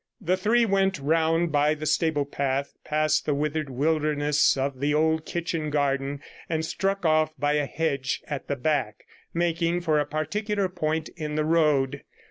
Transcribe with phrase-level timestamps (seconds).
[0.19, 5.27] The three went round by the stable path, past the withered wilderness of the old
[5.27, 10.67] kitchen garden, and struck off by a hedge at the back, making for a particular
[10.69, 12.01] point in the road.